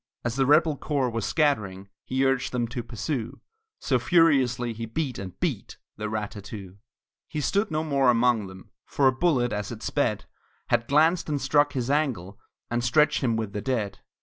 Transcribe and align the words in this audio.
As 0.25 0.35
the 0.35 0.47
rebel 0.47 0.77
corps 0.77 1.11
was 1.11 1.27
scattering 1.27 1.87
He 2.05 2.25
urged 2.25 2.51
them 2.51 2.67
to 2.69 2.81
pursue, 2.81 3.39
So 3.77 3.99
furiously 3.99 4.73
he 4.73 4.87
beat, 4.87 5.19
and 5.19 5.39
beat 5.39 5.77
The 5.97 6.09
rat 6.09 6.31
tat 6.31 6.43
too! 6.45 6.79
He 7.27 7.39
stood 7.39 7.69
no 7.69 7.83
more 7.83 8.09
among 8.09 8.47
them, 8.47 8.71
For 8.87 9.07
a 9.07 9.11
bullet, 9.15 9.53
as 9.53 9.71
it 9.71 9.83
sped, 9.83 10.25
Had 10.69 10.87
glanced 10.87 11.29
and 11.29 11.39
struck 11.39 11.73
his 11.73 11.91
ankle, 11.91 12.39
And 12.71 12.83
stretched 12.83 13.21
him 13.23 13.35
with 13.37 13.53
the 13.53 13.61
dead! 13.61 13.99